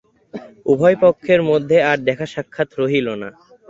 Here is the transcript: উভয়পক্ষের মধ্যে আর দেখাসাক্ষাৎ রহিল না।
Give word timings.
উভয়পক্ষের 0.65 1.41
মধ্যে 1.49 1.77
আর 1.89 1.97
দেখাসাক্ষাৎ 2.07 2.69
রহিল 2.81 3.07
না। 3.21 3.29